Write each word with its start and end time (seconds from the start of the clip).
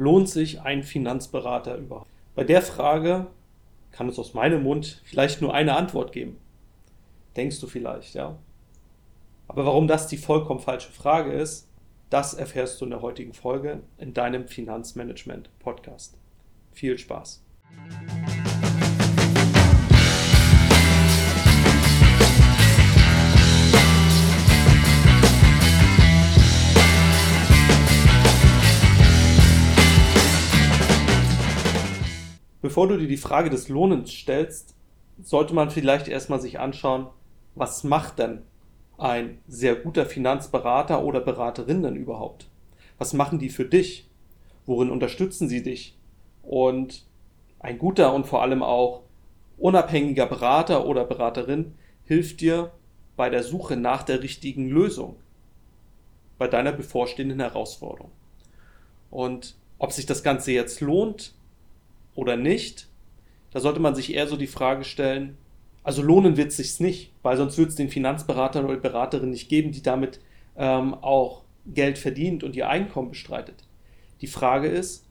lohnt 0.00 0.30
sich 0.30 0.62
ein 0.62 0.82
Finanzberater 0.82 1.76
überhaupt? 1.76 2.10
Bei 2.34 2.42
der 2.42 2.62
Frage 2.62 3.26
kann 3.92 4.08
es 4.08 4.18
aus 4.18 4.32
meinem 4.32 4.62
Mund 4.62 5.02
vielleicht 5.04 5.42
nur 5.42 5.52
eine 5.52 5.76
Antwort 5.76 6.12
geben. 6.12 6.38
Denkst 7.36 7.60
du 7.60 7.66
vielleicht, 7.66 8.14
ja? 8.14 8.38
Aber 9.46 9.66
warum 9.66 9.86
das 9.86 10.06
die 10.06 10.16
vollkommen 10.16 10.60
falsche 10.60 10.90
Frage 10.90 11.32
ist, 11.32 11.68
das 12.08 12.32
erfährst 12.32 12.80
du 12.80 12.86
in 12.86 12.92
der 12.92 13.02
heutigen 13.02 13.34
Folge 13.34 13.82
in 13.98 14.14
deinem 14.14 14.48
Finanzmanagement-Podcast. 14.48 16.16
Viel 16.72 16.96
Spaß! 16.96 17.44
Bevor 32.62 32.88
du 32.88 32.98
dir 32.98 33.08
die 33.08 33.16
Frage 33.16 33.48
des 33.48 33.68
Lohnens 33.68 34.12
stellst, 34.12 34.74
sollte 35.22 35.54
man 35.54 35.70
vielleicht 35.70 36.08
erstmal 36.08 36.40
sich 36.40 36.58
anschauen, 36.58 37.06
was 37.54 37.84
macht 37.84 38.18
denn 38.18 38.42
ein 38.98 39.38
sehr 39.48 39.74
guter 39.76 40.04
Finanzberater 40.04 41.02
oder 41.02 41.20
Beraterin 41.20 41.82
denn 41.82 41.96
überhaupt? 41.96 42.48
Was 42.98 43.14
machen 43.14 43.38
die 43.38 43.48
für 43.48 43.64
dich? 43.64 44.08
Worin 44.66 44.90
unterstützen 44.90 45.48
sie 45.48 45.62
dich? 45.62 45.96
Und 46.42 47.06
ein 47.60 47.78
guter 47.78 48.12
und 48.12 48.26
vor 48.26 48.42
allem 48.42 48.62
auch 48.62 49.02
unabhängiger 49.56 50.26
Berater 50.26 50.86
oder 50.86 51.04
Beraterin 51.04 51.74
hilft 52.04 52.40
dir 52.40 52.72
bei 53.16 53.30
der 53.30 53.42
Suche 53.42 53.76
nach 53.76 54.02
der 54.02 54.22
richtigen 54.22 54.68
Lösung, 54.68 55.16
bei 56.38 56.46
deiner 56.46 56.72
bevorstehenden 56.72 57.40
Herausforderung. 57.40 58.10
Und 59.10 59.56
ob 59.78 59.92
sich 59.92 60.06
das 60.06 60.22
Ganze 60.22 60.52
jetzt 60.52 60.80
lohnt 60.80 61.34
oder 62.20 62.36
nicht, 62.36 62.86
da 63.50 63.60
sollte 63.60 63.80
man 63.80 63.94
sich 63.94 64.14
eher 64.14 64.26
so 64.26 64.36
die 64.36 64.46
Frage 64.46 64.84
stellen, 64.84 65.38
also 65.82 66.02
lohnen 66.02 66.36
wird 66.36 66.48
es 66.48 66.58
sich 66.58 66.78
nicht, 66.78 67.12
weil 67.22 67.38
sonst 67.38 67.56
wird 67.56 67.70
es 67.70 67.76
den 67.76 67.88
Finanzberatern 67.88 68.66
oder 68.66 68.76
Beraterin 68.76 69.30
nicht 69.30 69.48
geben, 69.48 69.72
die 69.72 69.82
damit 69.82 70.20
ähm, 70.56 70.92
auch 70.94 71.42
Geld 71.66 71.96
verdient 71.96 72.44
und 72.44 72.54
ihr 72.54 72.68
Einkommen 72.68 73.08
bestreitet. 73.08 73.64
Die 74.20 74.26
Frage 74.26 74.68
ist, 74.68 75.06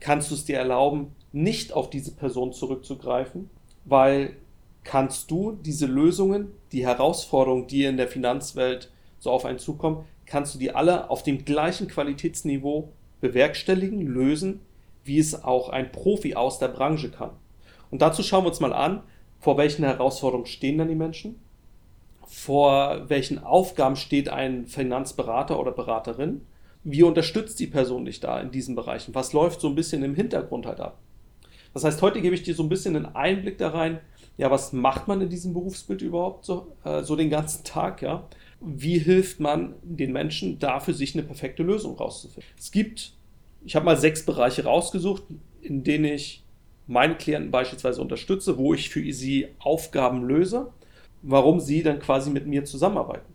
kannst 0.00 0.32
du 0.32 0.34
es 0.34 0.44
dir 0.44 0.58
erlauben, 0.58 1.12
nicht 1.30 1.72
auf 1.72 1.90
diese 1.90 2.10
Person 2.10 2.52
zurückzugreifen, 2.52 3.48
weil 3.84 4.36
kannst 4.82 5.30
du 5.30 5.52
diese 5.52 5.86
Lösungen, 5.86 6.48
die 6.72 6.84
Herausforderungen, 6.84 7.68
die 7.68 7.84
in 7.84 7.96
der 7.96 8.08
Finanzwelt 8.08 8.90
so 9.20 9.30
auf 9.30 9.44
einen 9.44 9.60
zukommen, 9.60 10.04
kannst 10.26 10.54
du 10.54 10.58
die 10.58 10.72
alle 10.72 11.08
auf 11.08 11.22
dem 11.22 11.44
gleichen 11.44 11.86
Qualitätsniveau 11.86 12.88
bewerkstelligen, 13.20 14.00
lösen, 14.04 14.60
wie 15.06 15.18
es 15.18 15.44
auch 15.44 15.68
ein 15.68 15.92
Profi 15.92 16.34
aus 16.34 16.58
der 16.58 16.68
Branche 16.68 17.10
kann. 17.10 17.30
Und 17.90 18.02
dazu 18.02 18.22
schauen 18.22 18.44
wir 18.44 18.48
uns 18.48 18.60
mal 18.60 18.72
an, 18.72 19.02
vor 19.38 19.56
welchen 19.56 19.84
Herausforderungen 19.84 20.46
stehen 20.46 20.78
dann 20.78 20.88
die 20.88 20.94
Menschen, 20.94 21.40
vor 22.26 23.08
welchen 23.08 23.42
Aufgaben 23.42 23.96
steht 23.96 24.28
ein 24.28 24.66
Finanzberater 24.66 25.58
oder 25.60 25.70
Beraterin, 25.70 26.42
wie 26.82 27.02
unterstützt 27.02 27.58
die 27.60 27.66
Person 27.66 28.04
dich 28.04 28.20
da 28.20 28.40
in 28.40 28.50
diesen 28.50 28.74
Bereichen, 28.74 29.14
was 29.14 29.32
läuft 29.32 29.60
so 29.60 29.68
ein 29.68 29.74
bisschen 29.74 30.02
im 30.02 30.14
Hintergrund 30.14 30.66
halt 30.66 30.80
ab. 30.80 30.98
Das 31.74 31.84
heißt, 31.84 32.00
heute 32.00 32.22
gebe 32.22 32.34
ich 32.34 32.42
dir 32.42 32.54
so 32.54 32.62
ein 32.62 32.68
bisschen 32.68 32.96
einen 32.96 33.14
Einblick 33.14 33.58
da 33.58 33.68
rein, 33.68 34.00
ja, 34.38 34.50
was 34.50 34.72
macht 34.72 35.08
man 35.08 35.20
in 35.20 35.28
diesem 35.28 35.52
Berufsbild 35.52 36.02
überhaupt 36.02 36.44
so, 36.44 36.72
äh, 36.84 37.02
so 37.02 37.16
den 37.16 37.30
ganzen 37.30 37.64
Tag, 37.64 38.02
ja? 38.02 38.28
Wie 38.60 38.98
hilft 38.98 39.40
man 39.40 39.74
den 39.82 40.12
Menschen 40.12 40.58
da 40.58 40.80
für 40.80 40.94
sich 40.94 41.14
eine 41.14 41.22
perfekte 41.22 41.62
Lösung 41.62 41.96
rauszufinden? 41.96 42.50
Es 42.58 42.70
gibt 42.70 43.15
ich 43.66 43.74
habe 43.74 43.84
mal 43.84 43.96
sechs 43.96 44.24
Bereiche 44.24 44.64
rausgesucht, 44.64 45.24
in 45.60 45.82
denen 45.82 46.04
ich 46.04 46.44
meine 46.86 47.16
Klienten 47.16 47.50
beispielsweise 47.50 48.00
unterstütze, 48.00 48.58
wo 48.58 48.72
ich 48.74 48.90
für 48.90 49.12
sie 49.12 49.48
Aufgaben 49.58 50.22
löse, 50.22 50.72
warum 51.22 51.58
sie 51.58 51.82
dann 51.82 51.98
quasi 51.98 52.30
mit 52.30 52.46
mir 52.46 52.64
zusammenarbeiten. 52.64 53.34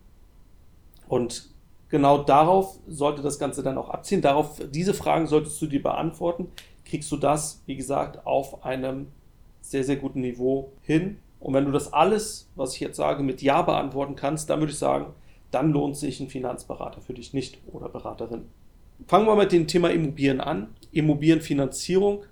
Und 1.09 1.49
genau 1.89 2.19
darauf 2.23 2.79
sollte 2.87 3.21
das 3.21 3.39
Ganze 3.39 3.61
dann 3.61 3.77
auch 3.77 3.89
abziehen. 3.89 4.21
Darauf, 4.21 4.61
diese 4.71 4.93
Fragen 4.93 5.27
solltest 5.27 5.61
du 5.61 5.67
dir 5.67 5.83
beantworten. 5.83 6.47
Kriegst 6.85 7.11
du 7.11 7.17
das, 7.17 7.61
wie 7.65 7.75
gesagt, 7.75 8.25
auf 8.25 8.63
einem 8.63 9.07
sehr, 9.59 9.83
sehr 9.83 9.97
guten 9.97 10.21
Niveau 10.21 10.71
hin. 10.81 11.17
Und 11.41 11.53
wenn 11.53 11.65
du 11.65 11.71
das 11.71 11.91
alles, 11.91 12.49
was 12.55 12.75
ich 12.75 12.79
jetzt 12.79 12.95
sage, 12.95 13.21
mit 13.21 13.41
Ja 13.41 13.63
beantworten 13.63 14.15
kannst, 14.15 14.49
dann 14.49 14.61
würde 14.61 14.71
ich 14.71 14.79
sagen, 14.79 15.07
dann 15.51 15.73
lohnt 15.73 15.97
sich 15.97 16.21
ein 16.21 16.29
Finanzberater 16.29 17.01
für 17.01 17.13
dich 17.13 17.33
nicht 17.33 17.57
oder 17.67 17.89
Beraterin. 17.89 18.45
Fangen 19.07 19.27
wir 19.27 19.35
mit 19.35 19.51
dem 19.51 19.67
Thema 19.67 19.89
Immobilien 19.89 20.41
an. 20.41 20.73
Immobilienfinanzierung. 20.91 22.23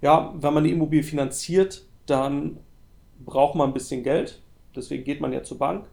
Ja, 0.00 0.34
wenn 0.34 0.54
man 0.54 0.64
eine 0.64 0.72
Immobilie 0.72 1.04
finanziert, 1.04 1.84
dann 2.06 2.58
braucht 3.24 3.54
man 3.54 3.70
ein 3.70 3.74
bisschen 3.74 4.02
Geld. 4.02 4.40
Deswegen 4.74 5.04
geht 5.04 5.20
man 5.20 5.32
ja 5.32 5.42
zur 5.42 5.58
Bank. 5.58 5.86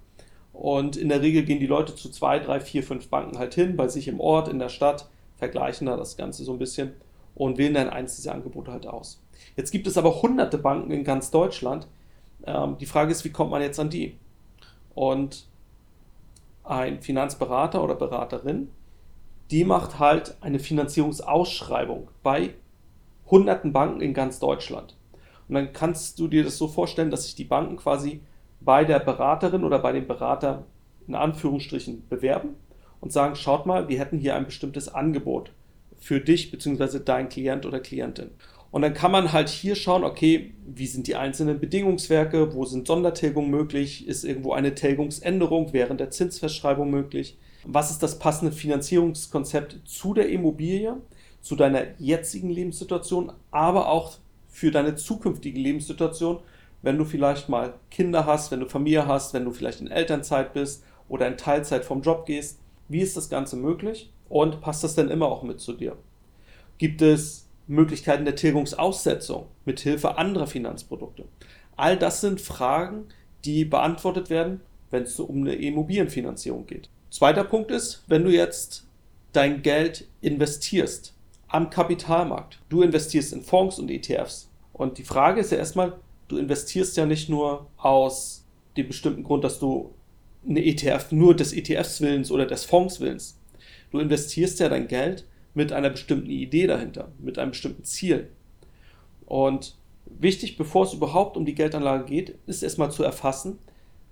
Und 0.53 0.97
in 0.97 1.09
der 1.09 1.22
Regel 1.22 1.44
gehen 1.44 1.59
die 1.59 1.68
Leute 1.68 1.96
zu 1.96 2.09
zwei, 2.09 2.40
drei, 2.40 2.59
vier, 2.59 2.84
fünf 2.84 3.07
Banken 3.07 3.38
halt 3.38 3.53
hin, 3.53 3.78
bei 3.78 3.88
sich 3.88 4.07
im 4.07 4.19
Ort, 4.19 4.47
in 4.47 4.59
der 4.59 4.69
Stadt, 4.69 5.07
vergleichen 5.38 5.88
da 5.88 5.96
das 5.96 6.18
Ganze 6.18 6.44
so 6.44 6.51
ein 6.51 6.59
bisschen 6.59 6.94
und 7.36 7.57
wählen 7.57 7.75
dann 7.75 7.90
eins 7.90 8.18
dieser 8.18 8.34
Angebote 8.34 8.72
halt 8.72 8.86
aus. 8.86 9.22
Jetzt 9.56 9.72
gibt 9.72 9.88
es 9.88 9.97
aber 9.97 10.22
hunderte 10.22 10.57
Banken 10.57 10.91
in 10.91 11.03
ganz 11.03 11.31
Deutschland. 11.31 11.88
Ähm, 12.46 12.78
die 12.80 12.86
Frage 12.86 13.12
ist, 13.12 13.24
wie 13.24 13.30
kommt 13.30 13.51
man 13.51 13.62
jetzt 13.62 13.80
an 13.80 13.90
die? 13.90 14.16
Und 14.96 15.46
ein 16.63 17.01
Finanzberater 17.01 17.81
oder 17.84 17.96
Beraterin 17.96 18.69
die 19.51 19.65
macht 19.65 19.99
halt 19.99 20.35
eine 20.41 20.59
Finanzierungsausschreibung 20.59 22.09
bei 22.23 22.53
hunderten 23.27 23.73
Banken 23.73 24.01
in 24.01 24.13
ganz 24.13 24.39
Deutschland. 24.39 24.95
Und 25.47 25.55
dann 25.55 25.73
kannst 25.73 26.19
du 26.19 26.27
dir 26.27 26.43
das 26.43 26.57
so 26.57 26.67
vorstellen, 26.67 27.11
dass 27.11 27.23
sich 27.23 27.35
die 27.35 27.43
Banken 27.43 27.77
quasi 27.77 28.21
bei 28.61 28.85
der 28.85 28.99
Beraterin 28.99 29.63
oder 29.63 29.79
bei 29.79 29.91
dem 29.91 30.07
Berater 30.07 30.65
in 31.07 31.15
Anführungsstrichen 31.15 32.07
bewerben 32.07 32.55
und 33.01 33.11
sagen, 33.11 33.35
schaut 33.35 33.65
mal, 33.65 33.88
wir 33.88 33.99
hätten 33.99 34.19
hier 34.19 34.35
ein 34.35 34.45
bestimmtes 34.45 34.93
Angebot 34.93 35.51
für 35.97 36.19
dich 36.19 36.51
bzw. 36.51 36.99
dein 37.03 37.29
Klient 37.29 37.65
oder 37.65 37.79
Klientin. 37.79 38.29
Und 38.71 38.83
dann 38.83 38.93
kann 38.93 39.11
man 39.11 39.33
halt 39.33 39.49
hier 39.49 39.75
schauen, 39.75 40.03
okay, 40.03 40.53
wie 40.67 40.85
sind 40.85 41.07
die 41.07 41.15
einzelnen 41.15 41.59
Bedingungswerke, 41.59 42.53
wo 42.53 42.65
sind 42.65 42.85
Sondertilgungen 42.85 43.49
möglich, 43.49 44.07
ist 44.07 44.23
irgendwo 44.23 44.53
eine 44.53 44.75
Tilgungsänderung 44.75 45.73
während 45.73 45.99
der 45.99 46.11
Zinsverschreibung 46.11 46.91
möglich, 46.91 47.39
was 47.65 47.91
ist 47.91 48.01
das 48.03 48.19
passende 48.19 48.51
Finanzierungskonzept 48.51 49.79
zu 49.85 50.13
der 50.13 50.29
Immobilie, 50.29 50.97
zu 51.41 51.55
deiner 51.55 51.83
jetzigen 51.99 52.49
Lebenssituation, 52.49 53.31
aber 53.51 53.89
auch 53.89 54.17
für 54.47 54.71
deine 54.71 54.95
zukünftige 54.95 55.59
Lebenssituation, 55.59 56.39
wenn 56.81 56.97
du 56.97 57.05
vielleicht 57.05 57.49
mal 57.49 57.73
Kinder 57.91 58.25
hast, 58.25 58.51
wenn 58.51 58.59
du 58.61 58.67
Familie 58.67 59.05
hast, 59.05 59.33
wenn 59.33 59.45
du 59.45 59.51
vielleicht 59.51 59.81
in 59.81 59.87
Elternzeit 59.87 60.53
bist 60.53 60.83
oder 61.07 61.27
in 61.27 61.37
Teilzeit 61.37 61.85
vom 61.85 62.01
Job 62.01 62.25
gehst. 62.25 62.59
Wie 62.87 63.01
ist 63.01 63.17
das 63.17 63.29
Ganze 63.29 63.55
möglich 63.57 64.11
und 64.29 64.61
passt 64.61 64.83
das 64.83 64.95
denn 64.95 65.09
immer 65.09 65.27
auch 65.27 65.43
mit 65.43 65.59
zu 65.59 65.73
dir? 65.73 65.97
Gibt 66.77 67.01
es 67.01 67.47
Möglichkeiten 67.67 68.25
der 68.25 68.35
Tilgungsaussetzung 68.35 69.47
mit 69.65 69.79
Hilfe 69.79 70.17
anderer 70.17 70.47
Finanzprodukte? 70.47 71.25
All 71.75 71.97
das 71.97 72.21
sind 72.21 72.41
Fragen, 72.41 73.05
die 73.45 73.65
beantwortet 73.65 74.29
werden, 74.29 74.61
wenn 74.89 75.03
es 75.03 75.19
um 75.19 75.41
eine 75.41 75.55
Immobilienfinanzierung 75.55 76.65
geht. 76.65 76.89
Zweiter 77.09 77.43
Punkt 77.43 77.71
ist, 77.71 78.03
wenn 78.07 78.23
du 78.23 78.29
jetzt 78.29 78.85
dein 79.33 79.63
Geld 79.63 80.07
investierst 80.21 81.15
am 81.47 81.71
Kapitalmarkt. 81.71 82.59
Du 82.69 82.83
investierst 82.83 83.33
in 83.33 83.41
Fonds 83.41 83.79
und 83.79 83.89
ETFs. 83.89 84.49
Und 84.73 84.97
die 84.99 85.03
Frage 85.03 85.41
ist 85.41 85.51
ja 85.51 85.57
erstmal, 85.57 85.97
du 86.27 86.37
investierst 86.37 86.95
ja 86.97 87.07
nicht 87.07 87.27
nur 87.27 87.67
aus 87.77 88.45
dem 88.77 88.87
bestimmten 88.87 89.23
Grund, 89.23 89.43
dass 89.43 89.59
du 89.59 89.93
eine 90.47 90.63
ETF 90.63 91.11
nur 91.11 91.35
des 91.35 91.51
ETFs 91.51 91.99
willens 91.99 92.31
oder 92.31 92.45
des 92.45 92.63
Fonds 92.65 92.99
willens. 92.99 93.39
Du 93.91 93.99
investierst 93.99 94.59
ja 94.59 94.69
dein 94.69 94.87
Geld 94.87 95.25
mit 95.55 95.73
einer 95.73 95.89
bestimmten 95.89 96.29
Idee 96.29 96.67
dahinter, 96.67 97.11
mit 97.17 97.39
einem 97.39 97.51
bestimmten 97.51 97.83
Ziel. 97.83 98.29
Und 99.25 99.75
wichtig, 100.05 100.57
bevor 100.57 100.85
es 100.85 100.94
überhaupt 100.94 101.38
um 101.38 101.45
die 101.45 101.55
Geldanlage 101.55 102.05
geht, 102.05 102.38
ist 102.45 102.62
erstmal 102.62 102.91
zu 102.91 103.03
erfassen, 103.03 103.57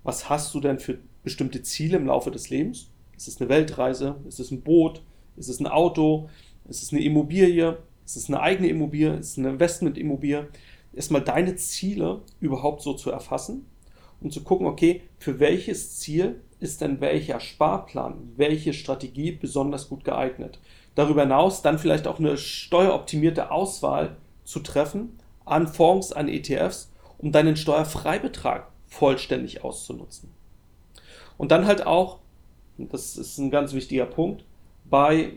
was 0.04 0.30
hast 0.30 0.54
du 0.54 0.60
denn 0.60 0.80
für 0.80 0.98
bestimmte 1.28 1.62
Ziele 1.62 1.98
im 1.98 2.08
Laufe 2.08 2.32
des 2.32 2.50
Lebens? 2.50 2.90
Ist 3.18 3.28
es 3.28 3.42
eine 3.42 3.50
Weltreise? 3.50 4.16
Ist 4.30 4.40
es 4.40 4.50
ein 4.50 4.62
Boot? 4.62 5.02
Ist 5.36 5.50
es 5.50 5.60
ein 5.60 5.68
Auto? 5.68 6.30
Ist 6.70 6.84
es 6.84 6.94
eine 6.94 7.04
Immobilie? 7.04 7.80
Ist 8.06 8.16
es 8.16 8.30
eine 8.30 8.40
eigene 8.40 8.70
Immobilie? 8.70 9.14
Ist 9.16 9.32
es 9.32 9.38
eine 9.38 9.50
Investmentimmobilie? 9.50 10.48
Erstmal 10.94 11.22
deine 11.22 11.58
Ziele 11.58 12.22
überhaupt 12.40 12.82
so 12.82 12.94
zu 12.94 13.12
erfassen 13.12 13.66
und 14.22 14.32
zu 14.32 14.42
gucken, 14.42 14.68
okay, 14.68 15.02
für 15.18 15.42
welches 15.42 16.00
Ziel 16.00 16.40
ist 16.62 16.80
denn 16.80 17.02
welcher 17.02 17.42
Sparplan, 17.42 18.32
welche 18.38 18.72
Strategie 18.72 19.34
besonders 19.34 19.90
gut 19.90 20.06
geeignet. 20.06 20.60
Darüber 20.96 21.24
hinaus 21.24 21.62
dann 21.62 21.78
vielleicht 21.78 22.08
auch 22.08 22.20
eine 22.20 22.38
steueroptimierte 22.38 23.52
Auswahl 23.52 24.16
zu 24.46 24.62
treffen 24.62 25.20
an 25.44 25.68
Fonds, 25.68 26.14
an 26.14 26.30
ETFs, 26.30 26.94
um 27.18 27.34
deinen 27.34 27.58
Steuerfreibetrag 27.58 28.72
vollständig 28.88 29.66
auszunutzen. 29.66 30.37
Und 31.38 31.52
dann 31.52 31.66
halt 31.66 31.86
auch, 31.86 32.20
das 32.78 33.18
ist 33.18 33.38
ein 33.38 33.52
ganz 33.52 33.74
wichtiger 33.74 34.06
Punkt, 34.06 34.44
bei 34.90 35.34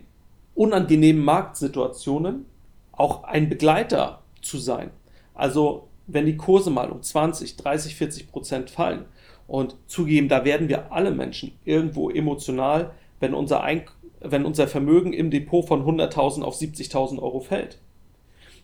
unangenehmen 0.55 1.25
Marktsituationen 1.25 2.47
auch 2.93 3.25
ein 3.25 3.49
Begleiter 3.49 4.21
zu 4.43 4.59
sein. 4.59 4.91
Also 5.35 5.89
wenn 6.07 6.27
die 6.27 6.37
Kurse 6.37 6.71
mal 6.71 6.91
um 6.91 7.03
20, 7.03 7.57
30, 7.57 7.95
40 7.97 8.31
Prozent 8.31 8.71
fallen 8.71 9.05
und 9.47 9.77
zugeben, 9.87 10.29
da 10.29 10.45
werden 10.45 10.69
wir 10.69 10.93
alle 10.93 11.11
Menschen 11.11 11.53
irgendwo 11.65 12.11
emotional, 12.11 12.93
wenn 13.21 13.35
unser, 13.35 13.63
Ein 13.63 13.85
wenn 14.21 14.45
unser 14.45 14.69
Vermögen 14.69 15.13
im 15.13 15.31
Depot 15.31 15.67
von 15.67 15.85
100.000 15.85 16.43
auf 16.43 16.57
70.000 16.57 17.21
Euro 17.21 17.41
fällt. 17.41 17.79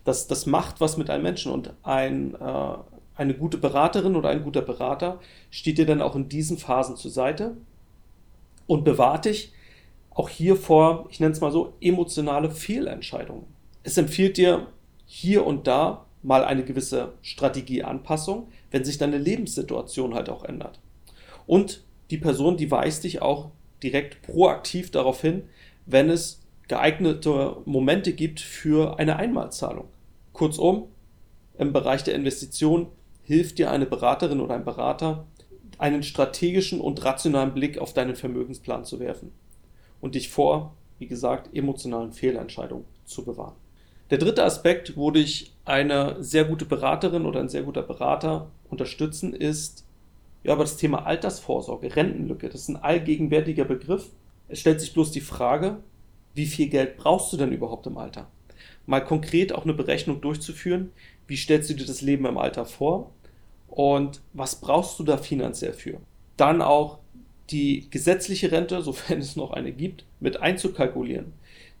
Das, 0.03 0.27
das 0.27 0.45
macht 0.45 0.79
was 0.79 0.97
mit 0.97 1.09
einem 1.09 1.23
Menschen 1.23 1.51
und 1.51 1.73
ein, 1.83 2.35
äh, 2.35 2.73
eine 3.17 3.33
gute 3.33 3.57
Beraterin 3.57 4.15
oder 4.15 4.29
ein 4.29 4.43
guter 4.43 4.61
Berater 4.61 5.19
steht 5.49 5.77
dir 5.77 5.85
dann 5.85 6.01
auch 6.01 6.15
in 6.15 6.29
diesen 6.29 6.57
Phasen 6.57 6.95
zur 6.95 7.11
Seite 7.11 7.57
und 8.67 8.83
bewahrt 8.83 9.25
dich 9.25 9.53
auch 10.11 10.29
hier 10.29 10.55
vor, 10.55 11.07
ich 11.09 11.19
nenne 11.19 11.33
es 11.33 11.41
mal 11.41 11.51
so, 11.51 11.73
emotionale 11.79 12.49
Fehlentscheidungen. 12.49 13.45
Es 13.83 13.97
empfiehlt 13.97 14.37
dir 14.37 14.67
hier 15.05 15.45
und 15.45 15.67
da 15.67 16.05
mal 16.23 16.43
eine 16.43 16.63
gewisse 16.63 17.13
Strategieanpassung, 17.21 18.47
wenn 18.71 18.83
sich 18.83 18.97
deine 18.97 19.17
Lebenssituation 19.17 20.13
halt 20.13 20.29
auch 20.29 20.43
ändert. 20.43 20.79
Und 21.45 21.83
die 22.09 22.17
Person, 22.17 22.57
die 22.57 22.71
weist 22.71 23.03
dich 23.03 23.21
auch 23.21 23.51
direkt 23.83 24.21
proaktiv 24.23 24.91
darauf 24.91 25.21
hin, 25.21 25.43
wenn 25.85 26.09
es 26.09 26.41
geeignete 26.67 27.57
Momente 27.65 28.13
gibt 28.13 28.39
für 28.39 28.99
eine 28.99 29.15
Einmalzahlung. 29.17 29.87
Kurzum, 30.33 30.87
im 31.57 31.73
Bereich 31.73 32.03
der 32.03 32.15
Investition 32.15 32.87
hilft 33.27 33.59
dir 33.59 33.69
eine 33.69 33.85
Beraterin 33.85 34.39
oder 34.39 34.55
ein 34.55 34.63
Berater, 34.63 35.25
einen 35.77 36.01
strategischen 36.01 36.79
und 36.79 37.03
rationalen 37.03 37.53
Blick 37.53 37.77
auf 37.77 37.93
deinen 37.93 38.15
Vermögensplan 38.15 38.85
zu 38.85 39.01
werfen 39.01 39.31
und 39.99 40.15
dich 40.15 40.29
vor, 40.29 40.73
wie 40.97 41.07
gesagt, 41.07 41.53
emotionalen 41.53 42.13
Fehlentscheidungen 42.13 42.85
zu 43.05 43.25
bewahren. 43.25 43.55
Der 44.11 44.17
dritte 44.17 44.45
Aspekt, 44.45 44.95
wo 44.95 45.11
dich 45.11 45.53
eine 45.65 46.15
sehr 46.23 46.45
gute 46.45 46.63
Beraterin 46.63 47.25
oder 47.25 47.41
ein 47.41 47.49
sehr 47.49 47.63
guter 47.63 47.83
Berater 47.83 48.49
unterstützen, 48.69 49.33
ist 49.33 49.83
ja, 50.43 50.53
aber 50.53 50.63
das 50.63 50.77
Thema 50.77 51.05
Altersvorsorge, 51.05 51.93
Rentenlücke. 51.97 52.47
Das 52.47 52.61
ist 52.61 52.69
ein 52.69 52.77
allgegenwärtiger 52.77 53.65
Begriff. 53.65 54.07
Es 54.47 54.61
stellt 54.61 54.79
sich 54.79 54.93
bloß 54.93 55.11
die 55.11 55.19
Frage, 55.19 55.79
wie 56.33 56.45
viel 56.45 56.69
Geld 56.69 56.95
brauchst 56.95 57.33
du 57.33 57.37
denn 57.37 57.51
überhaupt 57.51 57.85
im 57.87 57.97
Alter? 57.97 58.31
Mal 58.85 59.03
konkret 59.03 59.51
auch 59.51 59.65
eine 59.65 59.73
Berechnung 59.73 60.21
durchzuführen. 60.21 60.91
Wie 61.27 61.35
stellst 61.35 61.69
du 61.69 61.73
dir 61.73 61.85
das 61.85 61.99
Leben 61.99 62.25
im 62.25 62.37
Alter 62.37 62.65
vor? 62.65 63.11
Und 63.67 64.21
was 64.33 64.55
brauchst 64.55 64.97
du 64.99 65.03
da 65.03 65.17
finanziell 65.17 65.73
für? 65.73 65.99
Dann 66.35 66.61
auch 66.61 66.99
die 67.49 67.89
gesetzliche 67.89 68.51
Rente, 68.51 68.81
sofern 68.83 69.19
es 69.19 69.35
noch 69.35 69.51
eine 69.51 69.71
gibt, 69.71 70.05
mit 70.19 70.41
einzukalkulieren. 70.41 71.33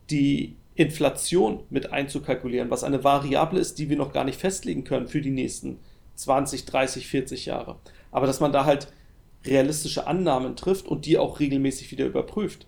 Die 0.09 0.55
Inflation 0.75 1.63
mit 1.69 1.91
einzukalkulieren, 1.91 2.69
was 2.69 2.83
eine 2.83 3.03
Variable 3.03 3.59
ist, 3.59 3.79
die 3.79 3.89
wir 3.89 3.97
noch 3.97 4.13
gar 4.13 4.23
nicht 4.23 4.39
festlegen 4.39 4.83
können 4.83 5.07
für 5.07 5.21
die 5.21 5.31
nächsten 5.31 5.79
20, 6.15 6.65
30, 6.65 7.07
40 7.07 7.45
Jahre. 7.47 7.77
Aber 8.11 8.27
dass 8.27 8.39
man 8.39 8.51
da 8.51 8.65
halt 8.65 8.87
realistische 9.45 10.07
Annahmen 10.07 10.55
trifft 10.55 10.87
und 10.87 11.05
die 11.05 11.17
auch 11.17 11.39
regelmäßig 11.39 11.91
wieder 11.91 12.05
überprüft. 12.05 12.67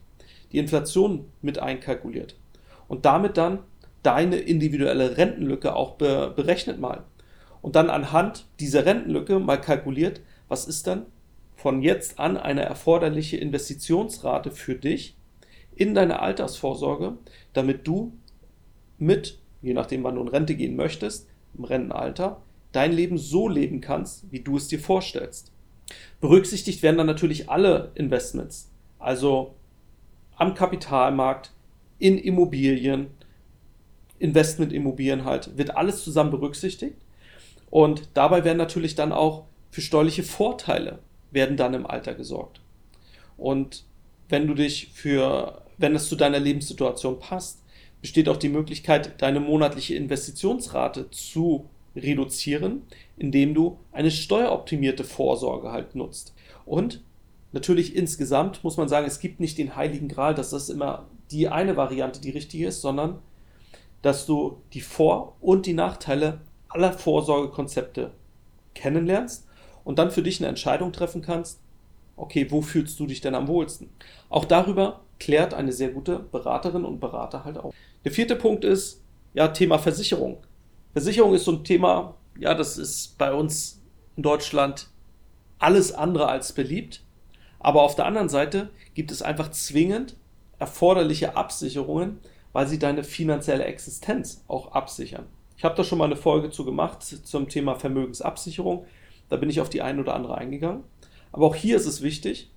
Die 0.51 0.57
Inflation 0.57 1.25
mit 1.41 1.59
einkalkuliert. 1.59 2.35
Und 2.87 3.05
damit 3.05 3.37
dann 3.37 3.59
deine 4.01 4.37
individuelle 4.37 5.17
Rentenlücke 5.17 5.75
auch 5.75 5.95
be 5.95 6.33
berechnet 6.35 6.79
mal. 6.79 7.03
Und 7.61 7.75
dann 7.75 7.89
anhand 7.89 8.45
dieser 8.59 8.85
Rentenlücke 8.85 9.39
mal 9.39 9.59
kalkuliert, 9.59 10.21
was 10.47 10.65
ist 10.65 10.87
dann 10.87 11.05
von 11.55 11.81
jetzt 11.81 12.19
an 12.19 12.37
eine 12.37 12.61
erforderliche 12.61 13.37
Investitionsrate 13.37 14.51
für 14.51 14.75
dich 14.75 15.17
in 15.75 15.93
deine 15.93 16.21
Altersvorsorge, 16.21 17.17
damit 17.53 17.87
du 17.87 18.13
mit, 18.97 19.39
je 19.61 19.73
nachdem 19.73 20.03
wann 20.03 20.15
du 20.15 20.21
in 20.21 20.27
Rente 20.29 20.55
gehen 20.55 20.75
möchtest, 20.75 21.27
im 21.57 21.63
Rentenalter, 21.65 22.41
dein 22.71 22.91
Leben 22.91 23.17
so 23.17 23.47
leben 23.47 23.81
kannst, 23.81 24.31
wie 24.31 24.41
du 24.41 24.57
es 24.57 24.67
dir 24.67 24.79
vorstellst. 24.79 25.51
Berücksichtigt 26.21 26.83
werden 26.83 26.97
dann 26.97 27.07
natürlich 27.07 27.49
alle 27.49 27.91
Investments, 27.95 28.71
also 28.99 29.55
am 30.35 30.53
Kapitalmarkt, 30.53 31.51
in 31.97 32.17
Immobilien, 32.17 33.07
Investmentimmobilien 34.19 35.25
halt, 35.25 35.57
wird 35.57 35.75
alles 35.75 36.03
zusammen 36.03 36.31
berücksichtigt. 36.31 36.95
Und 37.69 38.09
dabei 38.13 38.43
werden 38.43 38.57
natürlich 38.57 38.95
dann 38.95 39.11
auch 39.11 39.45
für 39.71 39.81
steuerliche 39.81 40.23
Vorteile 40.23 40.99
werden 41.31 41.57
dann 41.57 41.73
im 41.73 41.85
Alter 41.85 42.15
gesorgt. 42.15 42.61
Und 43.37 43.85
wenn 44.27 44.47
du 44.47 44.53
dich 44.53 44.91
für, 44.93 45.61
wenn 45.77 45.95
es 45.95 46.09
zu 46.09 46.15
deiner 46.15 46.39
Lebenssituation 46.39 47.19
passt, 47.19 47.63
besteht 48.01 48.29
auch 48.29 48.37
die 48.37 48.49
Möglichkeit, 48.49 49.21
deine 49.21 49.39
monatliche 49.39 49.95
Investitionsrate 49.95 51.11
zu 51.11 51.69
reduzieren, 51.95 52.83
indem 53.17 53.53
du 53.53 53.79
eine 53.91 54.11
steueroptimierte 54.11 55.03
Vorsorge 55.03 55.71
halt 55.71 55.95
nutzt. 55.95 56.33
Und 56.65 57.03
natürlich 57.51 57.95
insgesamt 57.95 58.63
muss 58.63 58.77
man 58.77 58.87
sagen, 58.87 59.07
es 59.07 59.19
gibt 59.19 59.39
nicht 59.39 59.57
den 59.57 59.75
heiligen 59.75 60.07
Gral, 60.07 60.33
dass 60.33 60.51
das 60.51 60.69
immer 60.69 61.07
die 61.31 61.47
eine 61.47 61.77
Variante 61.77 62.21
die 62.21 62.29
richtige 62.29 62.67
ist, 62.67 62.81
sondern 62.81 63.19
dass 64.01 64.25
du 64.25 64.61
die 64.73 64.81
Vor- 64.81 65.35
und 65.41 65.65
die 65.65 65.73
Nachteile 65.73 66.39
aller 66.69 66.93
Vorsorgekonzepte 66.93 68.11
kennenlernst 68.75 69.47
und 69.83 69.99
dann 69.99 70.11
für 70.11 70.23
dich 70.23 70.39
eine 70.39 70.47
Entscheidung 70.47 70.91
treffen 70.91 71.21
kannst, 71.21 71.59
okay, 72.15 72.49
wo 72.49 72.61
fühlst 72.61 72.99
du 72.99 73.07
dich 73.07 73.21
denn 73.21 73.35
am 73.35 73.47
wohlsten? 73.47 73.89
Auch 74.29 74.45
darüber 74.45 75.01
klärt 75.19 75.53
eine 75.53 75.71
sehr 75.71 75.89
gute 75.89 76.19
Beraterin 76.19 76.85
und 76.85 76.99
Berater 76.99 77.43
halt 77.43 77.57
auch. 77.57 77.73
Der 78.05 78.11
vierte 78.11 78.35
Punkt 78.35 78.63
ist, 78.63 79.03
ja, 79.33 79.47
Thema 79.49 79.79
Versicherung. 79.79 80.37
Versicherung 80.93 81.33
ist 81.33 81.45
so 81.45 81.51
ein 81.51 81.63
Thema, 81.63 82.15
ja, 82.37 82.53
das 82.53 82.77
ist 82.77 83.17
bei 83.17 83.33
uns 83.33 83.81
in 84.15 84.23
Deutschland 84.23 84.87
alles 85.59 85.91
andere 85.91 86.27
als 86.27 86.53
beliebt. 86.53 87.03
Aber 87.59 87.83
auf 87.83 87.95
der 87.95 88.05
anderen 88.05 88.29
Seite 88.29 88.69
gibt 88.93 89.11
es 89.11 89.21
einfach 89.21 89.51
zwingend 89.51 90.15
erforderliche 90.57 91.35
Absicherungen, 91.35 92.19
weil 92.53 92.67
sie 92.67 92.79
deine 92.79 93.03
finanzielle 93.03 93.65
Existenz 93.65 94.43
auch 94.47 94.71
absichern. 94.71 95.25
Ich 95.59 95.65
habe 95.65 95.75
da 95.75 95.83
schon 95.83 95.97
mal 95.97 96.05
eine 96.05 96.15
Folge 96.15 96.51
zu 96.51 96.63
gemacht 96.63 97.03
zum 97.03 97.49
Thema 97.49 97.75
Vermögensabsicherung. 97.75 98.85
Da 99.27 99.35
bin 99.35 99.49
ich 99.49 99.59
auf 99.59 99.69
die 99.69 99.81
eine 99.81 99.99
oder 99.99 100.15
andere 100.15 100.37
eingegangen. 100.37 100.85
Aber 101.33 101.47
auch 101.47 101.55
hier 101.55 101.75
ist 101.75 101.85
es 101.85 102.01
wichtig, 102.01 102.49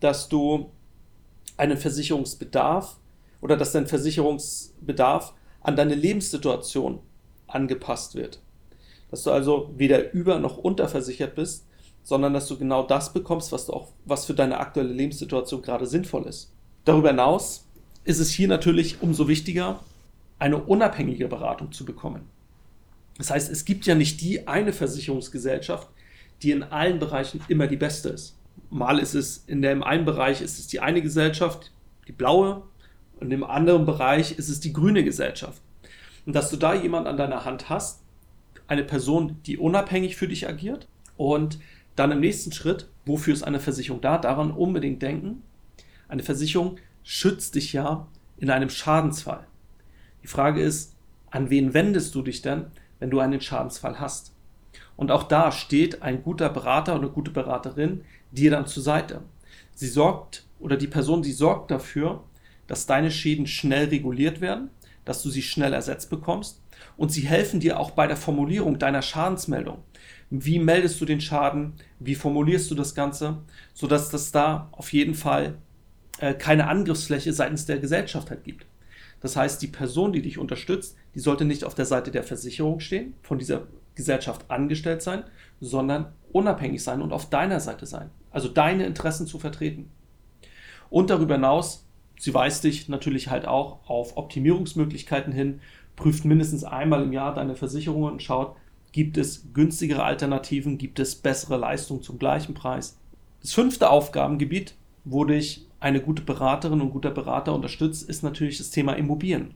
dass 0.00 0.28
du 0.28 0.68
einen 1.56 1.78
Versicherungsbedarf 1.78 2.96
oder 3.42 3.56
dass 3.56 3.70
dein 3.70 3.86
Versicherungsbedarf 3.86 5.34
an 5.60 5.76
deine 5.76 5.94
Lebenssituation 5.94 6.98
angepasst 7.46 8.16
wird. 8.16 8.40
Dass 9.12 9.22
du 9.22 9.30
also 9.30 9.70
weder 9.76 10.12
über 10.12 10.40
noch 10.40 10.58
unterversichert 10.58 11.36
bist, 11.36 11.68
sondern 12.02 12.34
dass 12.34 12.48
du 12.48 12.58
genau 12.58 12.82
das 12.82 13.12
bekommst, 13.12 13.52
was, 13.52 13.66
du 13.66 13.72
auch, 13.72 13.92
was 14.04 14.24
für 14.24 14.34
deine 14.34 14.58
aktuelle 14.58 14.92
Lebenssituation 14.92 15.62
gerade 15.62 15.86
sinnvoll 15.86 16.24
ist. 16.24 16.52
Darüber 16.86 17.10
hinaus 17.10 17.68
ist 18.02 18.18
es 18.18 18.30
hier 18.30 18.48
natürlich 18.48 19.00
umso 19.00 19.28
wichtiger, 19.28 19.78
eine 20.42 20.56
unabhängige 20.56 21.28
Beratung 21.28 21.70
zu 21.70 21.84
bekommen. 21.84 22.28
Das 23.22 23.30
heißt, 23.30 23.52
es 23.52 23.64
gibt 23.64 23.86
ja 23.86 23.94
nicht 23.94 24.20
die 24.20 24.48
eine 24.48 24.72
Versicherungsgesellschaft, 24.72 25.86
die 26.42 26.50
in 26.50 26.64
allen 26.64 26.98
Bereichen 26.98 27.40
immer 27.46 27.68
die 27.68 27.76
beste 27.76 28.08
ist. 28.08 28.36
Mal 28.68 28.98
ist 28.98 29.14
es 29.14 29.44
in 29.46 29.62
dem 29.62 29.84
einen 29.84 30.04
Bereich 30.04 30.42
ist 30.42 30.58
es 30.58 30.66
die 30.66 30.80
eine 30.80 31.02
Gesellschaft, 31.02 31.70
die 32.08 32.12
blaue, 32.12 32.64
und 33.20 33.30
im 33.30 33.44
anderen 33.44 33.86
Bereich 33.86 34.36
ist 34.36 34.48
es 34.48 34.58
die 34.58 34.72
grüne 34.72 35.04
Gesellschaft. 35.04 35.62
Und 36.26 36.34
dass 36.34 36.50
du 36.50 36.56
da 36.56 36.74
jemand 36.74 37.06
an 37.06 37.16
deiner 37.16 37.44
Hand 37.44 37.68
hast, 37.68 38.02
eine 38.66 38.82
Person, 38.82 39.36
die 39.46 39.56
unabhängig 39.56 40.16
für 40.16 40.26
dich 40.26 40.48
agiert 40.48 40.88
und 41.16 41.60
dann 41.94 42.10
im 42.10 42.18
nächsten 42.18 42.50
Schritt, 42.50 42.88
wofür 43.06 43.34
ist 43.34 43.44
eine 43.44 43.60
Versicherung 43.60 44.00
da? 44.00 44.18
Daran 44.18 44.50
unbedingt 44.50 45.00
denken. 45.00 45.44
Eine 46.08 46.24
Versicherung 46.24 46.78
schützt 47.04 47.54
dich 47.54 47.72
ja 47.72 48.08
in 48.38 48.50
einem 48.50 48.68
Schadensfall. 48.68 49.46
Die 50.24 50.28
Frage 50.28 50.60
ist, 50.60 50.96
an 51.30 51.50
wen 51.50 51.72
wendest 51.72 52.16
du 52.16 52.22
dich 52.22 52.42
denn, 52.42 52.64
wenn 53.02 53.10
du 53.10 53.18
einen 53.18 53.40
Schadensfall 53.40 53.98
hast? 53.98 54.32
Und 54.96 55.10
auch 55.10 55.24
da 55.24 55.50
steht 55.50 56.02
ein 56.02 56.22
guter 56.22 56.48
Berater 56.48 56.92
oder 56.92 57.02
eine 57.02 57.10
gute 57.10 57.32
Beraterin 57.32 58.04
dir 58.30 58.52
dann 58.52 58.68
zur 58.68 58.84
Seite. 58.84 59.22
Sie 59.74 59.88
sorgt 59.88 60.46
oder 60.60 60.76
die 60.76 60.86
Person, 60.86 61.20
die 61.20 61.32
sorgt 61.32 61.72
dafür, 61.72 62.22
dass 62.68 62.86
deine 62.86 63.10
Schäden 63.10 63.48
schnell 63.48 63.88
reguliert 63.88 64.40
werden, 64.40 64.70
dass 65.04 65.20
du 65.20 65.30
sie 65.30 65.42
schnell 65.42 65.72
ersetzt 65.72 66.10
bekommst 66.10 66.62
und 66.96 67.10
sie 67.10 67.22
helfen 67.22 67.58
dir 67.58 67.80
auch 67.80 67.90
bei 67.90 68.06
der 68.06 68.16
Formulierung 68.16 68.78
deiner 68.78 69.02
Schadensmeldung. 69.02 69.78
Wie 70.30 70.60
meldest 70.60 71.00
du 71.00 71.04
den 71.04 71.20
Schaden? 71.20 71.72
Wie 71.98 72.14
formulierst 72.14 72.70
du 72.70 72.76
das 72.76 72.94
Ganze? 72.94 73.38
Sodass 73.74 74.10
das 74.10 74.30
da 74.30 74.68
auf 74.70 74.92
jeden 74.92 75.14
Fall 75.14 75.58
äh, 76.18 76.34
keine 76.34 76.68
Angriffsfläche 76.68 77.32
seitens 77.32 77.66
der 77.66 77.78
Gesellschaft 77.78 78.30
halt 78.30 78.44
gibt. 78.44 78.64
Das 79.22 79.36
heißt, 79.36 79.62
die 79.62 79.68
Person, 79.68 80.12
die 80.12 80.22
dich 80.22 80.38
unterstützt, 80.38 80.96
die 81.14 81.20
sollte 81.20 81.44
nicht 81.44 81.64
auf 81.64 81.74
der 81.74 81.86
Seite 81.86 82.10
der 82.10 82.24
Versicherung 82.24 82.80
stehen, 82.80 83.14
von 83.22 83.38
dieser 83.38 83.66
Gesellschaft 83.94 84.50
angestellt 84.50 85.02
sein, 85.02 85.24
sondern 85.60 86.12
unabhängig 86.32 86.82
sein 86.82 87.02
und 87.02 87.12
auf 87.12 87.30
deiner 87.30 87.60
Seite 87.60 87.86
sein. 87.86 88.10
Also 88.30 88.48
deine 88.48 88.86
Interessen 88.86 89.26
zu 89.26 89.38
vertreten. 89.38 89.90
Und 90.90 91.10
darüber 91.10 91.34
hinaus 91.34 91.86
sie 92.22 92.32
weist 92.32 92.62
dich 92.62 92.88
natürlich 92.88 93.30
halt 93.30 93.46
auch 93.46 93.80
auf 93.88 94.16
Optimierungsmöglichkeiten 94.16 95.32
hin, 95.32 95.60
prüft 95.96 96.24
mindestens 96.24 96.62
einmal 96.62 97.02
im 97.02 97.12
Jahr 97.12 97.34
deine 97.34 97.56
Versicherungen 97.56 98.12
und 98.12 98.22
schaut, 98.22 98.54
gibt 98.92 99.18
es 99.18 99.52
günstigere 99.52 100.04
Alternativen, 100.04 100.78
gibt 100.78 101.00
es 101.00 101.16
bessere 101.16 101.56
Leistungen 101.56 102.02
zum 102.02 102.20
gleichen 102.20 102.54
Preis. 102.54 102.96
Das 103.40 103.52
fünfte 103.52 103.90
Aufgabengebiet, 103.90 104.76
wo 105.04 105.24
dich 105.24 105.66
eine 105.82 106.00
gute 106.00 106.22
Beraterin 106.22 106.80
und 106.80 106.90
guter 106.90 107.10
Berater 107.10 107.54
unterstützt, 107.54 108.08
ist 108.08 108.22
natürlich 108.22 108.58
das 108.58 108.70
Thema 108.70 108.92
Immobilien. 108.94 109.54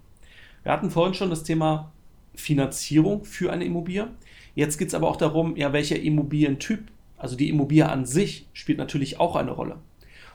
Wir 0.63 0.73
hatten 0.73 0.91
vorhin 0.91 1.15
schon 1.15 1.31
das 1.31 1.45
Thema 1.45 1.93
Finanzierung 2.35 3.25
für 3.25 3.53
eine 3.53 3.65
Immobilie. 3.65 4.09
Jetzt 4.55 4.79
geht 4.79 4.89
es 4.89 4.95
aber 4.95 5.09
auch 5.09 5.17
darum, 5.17 5.57
ja, 5.57 5.73
welcher 5.73 6.01
Immobilientyp, 6.01 6.81
also 7.17 7.37
die 7.37 7.49
Immobilie 7.49 7.89
an 7.89 8.07
sich, 8.07 8.49
spielt 8.53 8.79
natürlich 8.79 9.21
auch 9.21 9.37
eine 9.37 9.53
Rolle. 9.53 9.77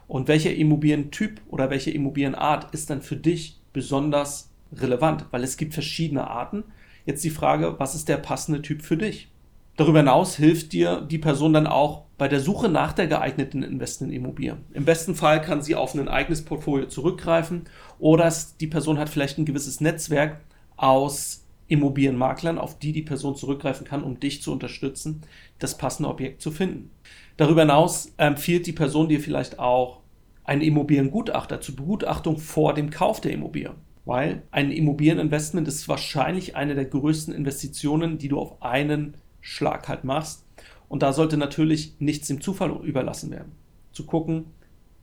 Und 0.08 0.28
welcher 0.28 0.54
Immobilientyp 0.54 1.42
oder 1.50 1.70
welche 1.70 1.92
Immobilienart 1.92 2.74
ist 2.74 2.90
dann 2.90 3.02
für 3.02 3.16
dich 3.16 3.60
besonders 3.74 4.50
relevant? 4.74 5.26
Weil 5.32 5.44
es 5.44 5.58
gibt 5.58 5.74
verschiedene 5.74 6.28
Arten. 6.28 6.64
Jetzt 7.06 7.24
die 7.24 7.30
Frage, 7.30 7.76
was 7.80 7.96
ist 7.96 8.08
der 8.08 8.18
passende 8.18 8.62
Typ 8.62 8.82
für 8.82 8.98
dich? 8.98 9.30
Darüber 9.76 10.00
hinaus 10.00 10.36
hilft 10.36 10.74
dir 10.74 11.02
die 11.02 11.18
Person 11.18 11.54
dann 11.54 11.68
auch 11.68 12.06
bei 12.22 12.28
der 12.28 12.40
Suche 12.40 12.70
nach 12.70 12.94
der 12.94 13.08
geeigneten 13.08 13.64
Investmentimmobilie. 13.64 14.56
Im 14.74 14.86
besten 14.86 15.16
Fall 15.16 15.42
kann 15.42 15.64
sie 15.64 15.74
auf 15.74 15.96
ein 15.96 16.08
eigenes 16.08 16.46
Portfolio 16.46 16.86
zurückgreifen 16.86 17.64
oder 17.98 18.32
die 18.60 18.68
Person 18.68 19.00
hat 19.00 19.10
vielleicht 19.10 19.40
ein 19.40 19.46
gewisses 19.46 19.82
Netzwerk 19.82 20.40
aus 20.78 21.48
Immobilienmaklern, 21.68 22.60
auf 22.60 22.78
die 22.78 22.92
die 22.92 23.02
Person 23.02 23.36
zurückgreifen 23.36 23.88
kann, 23.88 24.04
um 24.04 24.20
dich 24.20 24.44
zu 24.44 24.52
unterstützen, 24.52 25.24
das 25.58 25.80
passende 25.80 26.10
Objekt 26.10 26.44
zu 26.44 26.52
finden. 26.52 26.92
Darüber 27.38 27.62
hinaus 27.62 28.14
empfiehlt 28.18 28.68
die 28.68 28.74
Person 28.74 29.10
dir 29.10 29.20
vielleicht 29.20 29.58
auch 29.58 30.02
einen 30.44 30.62
Immobiliengutachter 30.62 31.60
zur 31.60 31.76
Begutachtung 31.76 32.38
vor 32.38 32.76
dem 32.76 32.92
Kauf 32.92 33.20
der 33.20 33.32
Immobilie. 33.32 33.74
Weil 34.06 34.44
ein 34.52 34.72
Immobilieninvestment 34.72 35.68
ist 35.68 35.88
wahrscheinlich 35.88 36.56
eine 36.56 36.76
der 36.76 36.86
größten 36.86 37.34
Investitionen, 37.34 38.20
die 38.20 38.28
du 38.28 38.38
auf 38.38 38.62
einen 38.62 39.16
Schlag 39.40 39.88
halt 39.88 40.04
machst. 40.04 40.46
Und 40.92 41.04
da 41.04 41.14
sollte 41.14 41.38
natürlich 41.38 41.96
nichts 42.00 42.28
dem 42.28 42.42
Zufall 42.42 42.70
überlassen 42.84 43.32
werden. 43.32 43.54
Zu 43.94 44.06
gucken, 44.06 44.48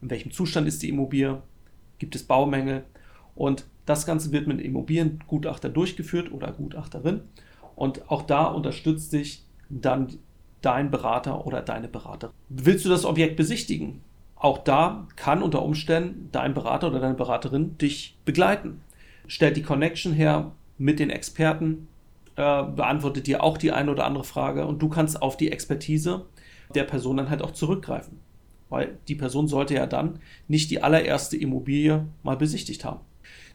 in 0.02 0.10
welchem 0.10 0.30
Zustand 0.30 0.68
ist 0.68 0.82
die 0.82 0.90
Immobilie, 0.90 1.40
gibt 1.98 2.14
es 2.14 2.24
Baumängel 2.24 2.84
und 3.34 3.64
das 3.86 4.04
Ganze 4.04 4.30
wird 4.30 4.46
mit 4.46 4.60
Immobiliengutachter 4.60 5.70
durchgeführt 5.70 6.30
oder 6.30 6.52
Gutachterin 6.52 7.22
und 7.74 8.10
auch 8.10 8.20
da 8.20 8.44
unterstützt 8.48 9.14
dich 9.14 9.46
dann 9.70 10.18
dein 10.60 10.90
Berater 10.90 11.46
oder 11.46 11.62
deine 11.62 11.88
Beraterin. 11.88 12.34
Willst 12.50 12.84
du 12.84 12.90
das 12.90 13.06
Objekt 13.06 13.38
besichtigen? 13.38 14.02
Auch 14.36 14.58
da 14.58 15.06
kann 15.16 15.42
unter 15.42 15.62
Umständen 15.62 16.28
dein 16.32 16.52
Berater 16.52 16.88
oder 16.88 17.00
deine 17.00 17.14
Beraterin 17.14 17.78
dich 17.78 18.18
begleiten. 18.26 18.82
Stellt 19.26 19.56
die 19.56 19.62
Connection 19.62 20.12
her 20.12 20.52
mit 20.76 20.98
den 20.98 21.08
Experten, 21.08 21.88
äh, 22.38 22.62
beantwortet 22.62 23.26
dir 23.26 23.42
auch 23.42 23.58
die 23.58 23.72
eine 23.72 23.90
oder 23.90 24.06
andere 24.06 24.22
Frage 24.22 24.64
und 24.64 24.80
du 24.80 24.88
kannst 24.88 25.20
auf 25.20 25.36
die 25.36 25.50
Expertise 25.50 26.26
der 26.72 26.84
Person 26.84 27.16
dann 27.16 27.30
halt 27.30 27.42
auch 27.42 27.50
zurückgreifen. 27.50 28.20
Weil 28.68 28.98
die 29.08 29.16
Person 29.16 29.48
sollte 29.48 29.74
ja 29.74 29.86
dann 29.86 30.20
nicht 30.46 30.70
die 30.70 30.80
allererste 30.82 31.36
Immobilie 31.36 32.06
mal 32.22 32.36
besichtigt 32.36 32.84
haben. 32.84 33.00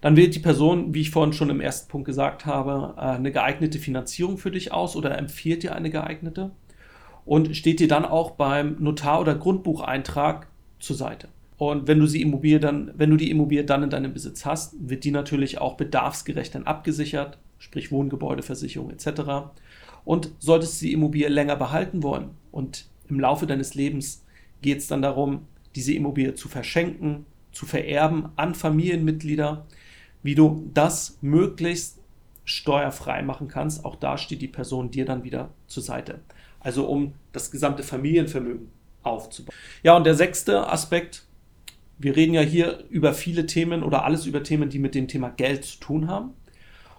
Dann 0.01 0.17
wählt 0.17 0.35
die 0.35 0.39
Person, 0.39 0.93
wie 0.93 1.01
ich 1.01 1.11
vorhin 1.11 1.31
schon 1.31 1.49
im 1.49 1.61
ersten 1.61 1.89
Punkt 1.89 2.05
gesagt 2.05 2.45
habe, 2.45 2.95
äh, 2.97 3.01
eine 3.01 3.31
geeignete 3.31 3.79
Finanzierung 3.79 4.37
für 4.37 4.51
dich 4.51 4.73
aus 4.73 4.97
oder 4.97 5.17
empfiehlt 5.17 5.63
dir 5.63 5.75
eine 5.75 5.89
geeignete 5.89 6.51
und 7.23 7.55
steht 7.55 7.79
dir 7.79 7.87
dann 7.87 8.03
auch 8.03 8.31
beim 8.31 8.75
Notar- 8.79 9.21
oder 9.21 9.35
Grundbucheintrag 9.35 10.47
zur 10.79 10.97
Seite. 10.97 11.29
Und 11.55 11.87
wenn 11.87 11.99
du 11.99 12.07
die 12.07 12.21
Immobilie 12.21 12.59
dann, 12.59 12.91
wenn 12.97 13.11
du 13.11 13.15
die 13.15 13.31
Immobilie 13.31 13.63
dann 13.63 13.83
in 13.83 13.89
deinem 13.89 14.11
Besitz 14.11 14.45
hast, 14.45 14.75
wird 14.77 15.05
die 15.05 15.11
natürlich 15.11 15.61
auch 15.61 15.75
bedarfsgerecht 15.75 16.53
dann 16.53 16.63
abgesichert 16.63 17.37
sprich 17.63 17.91
Wohngebäudeversicherung 17.91 18.91
etc. 18.91 19.47
Und 20.03 20.31
solltest 20.39 20.81
du 20.81 20.85
die 20.85 20.93
Immobilie 20.93 21.29
länger 21.29 21.55
behalten 21.55 22.03
wollen 22.03 22.31
und 22.51 22.87
im 23.07 23.21
Laufe 23.21 23.47
deines 23.47 23.73
Lebens 23.73 24.25
geht 24.61 24.79
es 24.79 24.87
dann 24.87 25.01
darum, 25.01 25.47
diese 25.75 25.93
Immobilie 25.93 26.35
zu 26.35 26.49
verschenken, 26.49 27.25
zu 27.53 27.65
vererben 27.65 28.29
an 28.35 28.53
Familienmitglieder, 28.53 29.65
wie 30.23 30.35
du 30.35 30.69
das 30.73 31.17
möglichst 31.21 31.99
steuerfrei 32.43 33.21
machen 33.21 33.47
kannst. 33.47 33.85
Auch 33.85 33.95
da 33.95 34.17
steht 34.17 34.41
die 34.41 34.47
Person 34.47 34.91
dir 34.91 35.05
dann 35.05 35.23
wieder 35.23 35.49
zur 35.67 35.83
Seite. 35.83 36.19
Also 36.59 36.85
um 36.87 37.13
das 37.31 37.49
gesamte 37.49 37.83
Familienvermögen 37.83 38.69
aufzubauen. 39.03 39.55
Ja, 39.83 39.95
und 39.95 40.05
der 40.05 40.15
sechste 40.15 40.69
Aspekt, 40.69 41.25
wir 41.97 42.15
reden 42.15 42.33
ja 42.33 42.41
hier 42.41 42.83
über 42.89 43.13
viele 43.13 43.45
Themen 43.45 43.83
oder 43.83 44.03
alles 44.03 44.25
über 44.25 44.43
Themen, 44.43 44.69
die 44.69 44.79
mit 44.79 44.95
dem 44.95 45.07
Thema 45.07 45.29
Geld 45.29 45.63
zu 45.63 45.79
tun 45.79 46.09
haben. 46.09 46.33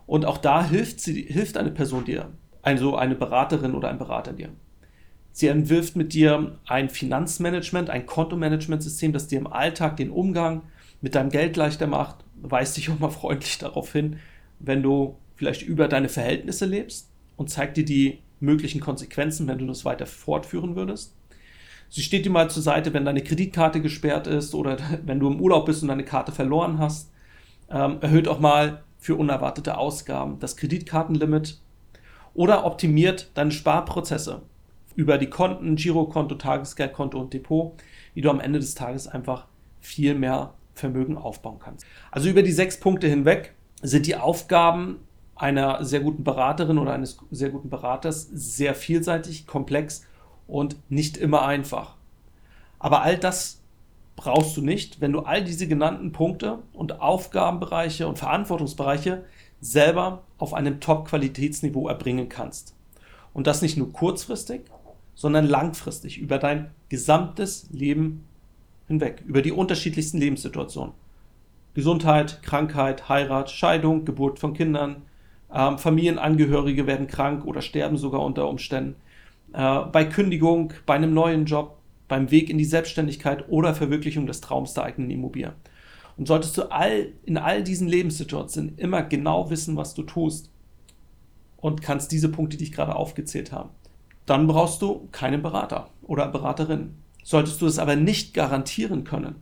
Und 0.06 0.24
auch 0.26 0.38
da 0.38 0.64
hilft, 0.64 1.00
sie, 1.00 1.22
hilft 1.22 1.56
eine 1.56 1.70
Person 1.70 2.04
dir, 2.04 2.30
also 2.62 2.96
eine 2.96 3.14
Beraterin 3.14 3.74
oder 3.74 3.88
ein 3.88 3.98
Berater 3.98 4.32
dir. 4.32 4.50
Sie 5.32 5.48
entwirft 5.48 5.96
mit 5.96 6.12
dir 6.12 6.58
ein 6.66 6.88
Finanzmanagement, 6.88 7.90
ein 7.90 8.06
Kontomanagementsystem, 8.06 9.12
das 9.12 9.26
dir 9.26 9.38
im 9.38 9.46
Alltag 9.46 9.96
den 9.96 10.10
Umgang 10.10 10.62
mit 11.00 11.14
deinem 11.14 11.30
Geld 11.30 11.56
leichter 11.56 11.86
macht, 11.86 12.24
weist 12.36 12.76
dich 12.76 12.90
auch 12.90 12.98
mal 12.98 13.10
freundlich 13.10 13.58
darauf 13.58 13.92
hin, 13.92 14.18
wenn 14.60 14.82
du 14.82 15.16
vielleicht 15.36 15.62
über 15.62 15.88
deine 15.88 16.08
Verhältnisse 16.08 16.66
lebst 16.66 17.10
und 17.36 17.50
zeigt 17.50 17.76
dir 17.76 17.84
die 17.84 18.18
möglichen 18.40 18.80
Konsequenzen, 18.80 19.48
wenn 19.48 19.58
du 19.58 19.66
das 19.66 19.84
weiter 19.84 20.06
fortführen 20.06 20.76
würdest. 20.76 21.14
Sie 21.88 22.02
steht 22.02 22.24
dir 22.24 22.30
mal 22.30 22.50
zur 22.50 22.62
Seite, 22.62 22.92
wenn 22.92 23.04
deine 23.04 23.22
Kreditkarte 23.22 23.80
gesperrt 23.80 24.26
ist 24.26 24.54
oder 24.54 24.76
wenn 25.04 25.20
du 25.20 25.28
im 25.28 25.40
Urlaub 25.40 25.66
bist 25.66 25.82
und 25.82 25.88
deine 25.88 26.04
Karte 26.04 26.32
verloren 26.32 26.78
hast. 26.78 27.10
Ähm, 27.70 27.98
erhöht 28.00 28.28
auch 28.28 28.40
mal 28.40 28.82
für 29.04 29.16
unerwartete 29.16 29.76
Ausgaben, 29.76 30.38
das 30.38 30.56
Kreditkartenlimit 30.56 31.60
oder 32.32 32.64
optimiert 32.64 33.30
deine 33.34 33.50
Sparprozesse 33.50 34.40
über 34.96 35.18
die 35.18 35.28
Konten, 35.28 35.76
Girokonto, 35.76 36.36
Tagesgeldkonto 36.36 37.20
und 37.20 37.34
Depot, 37.34 37.74
wie 38.14 38.22
du 38.22 38.30
am 38.30 38.40
Ende 38.40 38.60
des 38.60 38.74
Tages 38.74 39.06
einfach 39.06 39.46
viel 39.82 40.14
mehr 40.14 40.54
Vermögen 40.72 41.18
aufbauen 41.18 41.58
kannst. 41.62 41.84
Also 42.12 42.30
über 42.30 42.42
die 42.42 42.50
sechs 42.50 42.80
Punkte 42.80 43.06
hinweg 43.06 43.52
sind 43.82 44.06
die 44.06 44.16
Aufgaben 44.16 45.00
einer 45.34 45.84
sehr 45.84 46.00
guten 46.00 46.24
Beraterin 46.24 46.78
oder 46.78 46.94
eines 46.94 47.18
sehr 47.30 47.50
guten 47.50 47.68
Beraters 47.68 48.26
sehr 48.32 48.74
vielseitig, 48.74 49.46
komplex 49.46 50.06
und 50.46 50.76
nicht 50.88 51.18
immer 51.18 51.44
einfach. 51.44 51.96
Aber 52.78 53.02
all 53.02 53.18
das 53.18 53.60
brauchst 54.16 54.56
du 54.56 54.62
nicht, 54.62 55.00
wenn 55.00 55.12
du 55.12 55.20
all 55.20 55.42
diese 55.42 55.66
genannten 55.66 56.12
Punkte 56.12 56.60
und 56.72 57.00
Aufgabenbereiche 57.00 58.06
und 58.06 58.18
Verantwortungsbereiche 58.18 59.24
selber 59.60 60.22
auf 60.38 60.54
einem 60.54 60.80
Top-Qualitätsniveau 60.80 61.88
erbringen 61.88 62.28
kannst. 62.28 62.74
Und 63.32 63.46
das 63.46 63.62
nicht 63.62 63.76
nur 63.76 63.92
kurzfristig, 63.92 64.62
sondern 65.14 65.46
langfristig 65.46 66.18
über 66.18 66.38
dein 66.38 66.70
gesamtes 66.88 67.68
Leben 67.70 68.24
hinweg, 68.86 69.22
über 69.26 69.42
die 69.42 69.52
unterschiedlichsten 69.52 70.18
Lebenssituationen. 70.18 70.92
Gesundheit, 71.74 72.42
Krankheit, 72.42 73.08
Heirat, 73.08 73.50
Scheidung, 73.50 74.04
Geburt 74.04 74.38
von 74.38 74.54
Kindern, 74.54 75.02
ähm, 75.52 75.78
Familienangehörige 75.78 76.86
werden 76.86 77.06
krank 77.06 77.44
oder 77.46 77.62
sterben 77.62 77.96
sogar 77.96 78.22
unter 78.22 78.48
Umständen, 78.48 78.96
äh, 79.52 79.80
bei 79.80 80.04
Kündigung, 80.04 80.72
bei 80.86 80.94
einem 80.94 81.14
neuen 81.14 81.46
Job, 81.46 81.78
beim 82.08 82.30
Weg 82.30 82.50
in 82.50 82.58
die 82.58 82.64
Selbstständigkeit 82.64 83.48
oder 83.48 83.74
Verwirklichung 83.74 84.26
des 84.26 84.40
Traums 84.40 84.74
der 84.74 84.84
eigenen 84.84 85.10
Immobilie. 85.10 85.54
Und 86.16 86.28
solltest 86.28 86.56
du 86.56 86.70
all, 86.70 87.12
in 87.24 87.36
all 87.38 87.62
diesen 87.62 87.88
Lebenssituationen 87.88 88.76
immer 88.78 89.02
genau 89.02 89.50
wissen, 89.50 89.76
was 89.76 89.94
du 89.94 90.02
tust 90.02 90.50
und 91.56 91.82
kannst 91.82 92.12
diese 92.12 92.28
Punkte, 92.28 92.56
die 92.56 92.64
ich 92.64 92.72
gerade 92.72 92.94
aufgezählt 92.94 93.52
habe, 93.52 93.70
dann 94.26 94.46
brauchst 94.46 94.80
du 94.80 95.08
keinen 95.12 95.42
Berater 95.42 95.90
oder 96.02 96.28
Beraterin. 96.28 96.94
Solltest 97.22 97.60
du 97.60 97.66
es 97.66 97.78
aber 97.78 97.96
nicht 97.96 98.34
garantieren 98.34 99.04
können, 99.04 99.36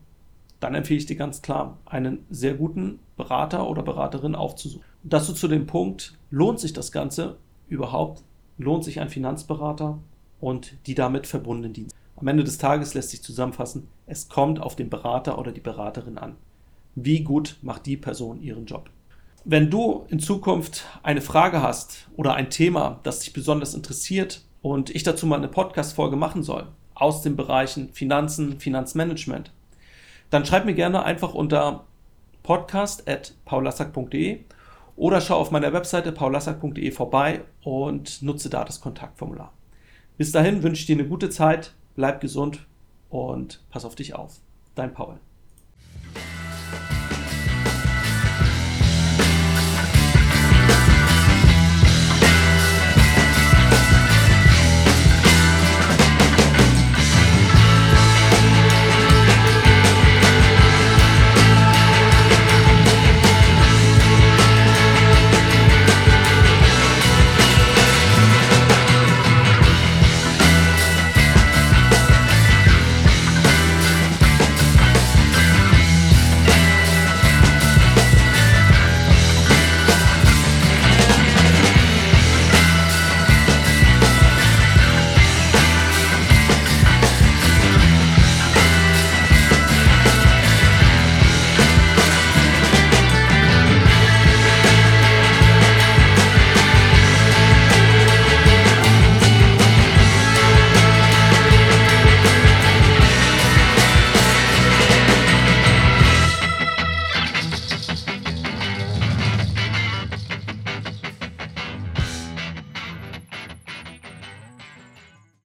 dann 0.61 0.75
empfehle 0.75 0.99
ich 0.99 1.07
dir 1.07 1.17
ganz 1.17 1.43
klar, 1.43 1.79
einen 1.85 2.25
sehr 2.31 2.55
guten 2.55 3.01
Berater 3.17 3.69
oder 3.69 3.83
Beraterin 3.83 4.37
aufzusuchen. 4.37 4.85
Dass 5.03 5.27
du 5.27 5.33
zu 5.33 5.49
dem 5.49 5.67
Punkt, 5.67 6.17
lohnt 6.31 6.61
sich 6.61 6.73
das 6.73 6.93
Ganze 6.93 7.37
überhaupt? 7.69 8.23
Lohnt 8.59 8.85
sich 8.85 9.01
ein 9.01 9.09
Finanzberater 9.09 9.99
und 10.41 10.75
die 10.87 10.95
damit 10.95 11.27
verbundenen 11.27 11.73
Dienste? 11.73 11.99
Am 12.23 12.29
Ende 12.29 12.45
des 12.45 12.57
Tages 12.57 12.95
lässt 12.95 13.11
sich 13.11 13.21
zusammenfassen, 13.21 13.89
es 14.07 14.29
kommt 14.29 14.61
auf 14.61 14.77
den 14.77 14.89
Berater 14.89 15.41
oder 15.41 15.51
die 15.51 15.59
Beraterin 15.59 16.19
an. 16.19 16.37
Wie 16.95 17.25
gut 17.25 17.59
macht 17.63 17.85
die 17.85 17.97
Person 17.97 18.41
ihren 18.41 18.65
Job? 18.65 18.91
Wenn 19.45 19.71
du 19.71 20.07
in 20.09 20.21
Zukunft 20.21 20.85
eine 21.03 21.21
Frage 21.21 21.63
hast 21.63 22.07
oder 22.15 22.35
ein 22.35 22.49
Thema, 22.49 23.01
das 23.03 23.19
dich 23.19 23.33
besonders 23.33 23.75
interessiert 23.75 24.43
und 24.63 24.95
ich 24.95 25.03
dazu 25.03 25.27
mal 25.27 25.35
eine 25.35 25.49
Podcast-Folge 25.49 26.15
machen 26.15 26.45
soll, 26.45 26.69
aus 26.95 27.23
den 27.23 27.35
Bereichen 27.35 27.93
Finanzen, 27.93 28.61
Finanzmanagement, 28.61 29.51
dann 30.31 30.47
schreib 30.47 30.65
mir 30.65 30.75
gerne 30.75 31.03
einfach 31.03 31.35
unter 31.35 31.87
podcast.paulassack.de 32.45 34.45
oder 34.95 35.21
schau 35.21 35.39
auf 35.39 35.51
meiner 35.51 35.73
Webseite 35.73 36.13
paulassack.de 36.13 36.93
vorbei 36.93 37.41
und 37.65 38.23
nutze 38.23 38.49
da 38.49 38.63
das 38.63 38.81
Kontaktformular. 38.81 39.53
Bis 40.19 40.31
dahin 40.31 40.63
wünsche 40.63 40.83
ich 40.83 40.87
dir 40.87 40.95
eine 40.95 41.09
gute 41.09 41.29
Zeit 41.29 41.75
bleib 41.95 42.21
gesund 42.21 42.67
und 43.09 43.63
pass 43.71 43.85
auf 43.85 43.95
dich 43.95 44.15
auf. 44.15 44.41
Dein 44.75 44.95
Paul. 44.95 45.19